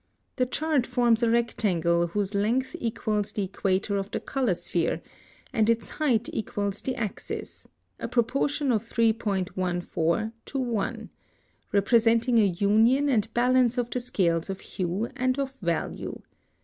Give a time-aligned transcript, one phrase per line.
[0.37, 4.99] The chart forms a rectangle whose length equals the equator of the color sphere
[5.53, 7.67] and its height equals the axis
[7.99, 11.09] (a proportion of 3.14:1),
[11.71, 16.19] representing a union and balance of the scales of hue and of value.